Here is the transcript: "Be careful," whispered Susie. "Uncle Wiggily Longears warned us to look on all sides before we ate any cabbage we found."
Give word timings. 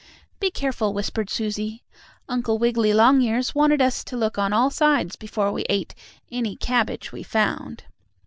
"Be 0.39 0.49
careful," 0.49 0.93
whispered 0.95 1.29
Susie. 1.29 1.83
"Uncle 2.27 2.57
Wiggily 2.57 2.91
Longears 2.91 3.53
warned 3.53 3.79
us 3.83 4.03
to 4.05 4.17
look 4.17 4.35
on 4.35 4.51
all 4.51 4.71
sides 4.71 5.15
before 5.15 5.51
we 5.51 5.61
ate 5.69 5.93
any 6.31 6.55
cabbage 6.55 7.11
we 7.11 7.21
found." 7.21 7.83